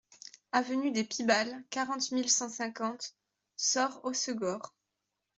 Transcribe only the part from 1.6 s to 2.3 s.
quarante mille